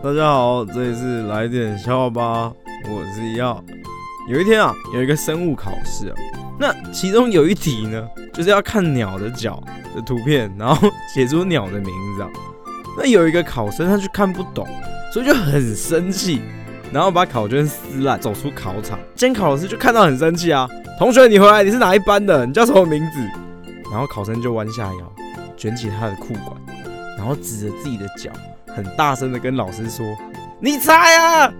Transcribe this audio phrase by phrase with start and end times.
[0.00, 2.52] 大家好，这里是来点笑吧，
[2.88, 3.60] 我是耀。
[4.28, 6.14] 有一天啊，有一个生物考试啊，
[6.56, 9.60] 那其中有一题呢，就是要看鸟的脚
[9.96, 12.28] 的图片，然后写出鸟的名字啊。
[12.96, 14.64] 那有一个考生他就看不懂，
[15.12, 16.42] 所以就很生气，
[16.92, 18.96] 然后把考卷撕烂，走出考场。
[19.16, 22.46] 监考老师就看到很生气啊，同学你回来，你是哪一班的？
[22.46, 23.18] 你叫什么名字？
[23.90, 25.12] 然后考生就弯下腰，
[25.56, 26.56] 卷起他的裤管，
[27.16, 28.30] 然后指着自己的脚。
[28.78, 30.16] 很大声的跟老师说
[30.62, 31.52] ：“你猜啊，